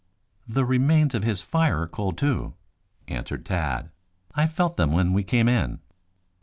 [0.47, 2.55] "The remains of his fire are cold, too,"
[3.07, 3.91] answered Tad.
[4.33, 5.77] "I felt them when we came in."